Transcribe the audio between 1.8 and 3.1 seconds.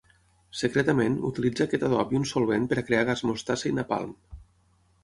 adob i un solvent per crear